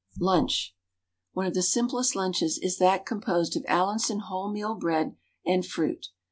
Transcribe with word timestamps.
LUNCH. 0.17 0.73
One 1.33 1.45
of 1.45 1.53
the 1.53 1.61
simplest 1.61 2.15
lunches 2.15 2.57
is 2.57 2.79
that 2.79 3.05
composed 3.05 3.55
of 3.55 3.63
Allinson 3.67 4.19
wholemeal 4.21 4.79
bread 4.79 5.15
and 5.45 5.63
fruit. 5.63 6.07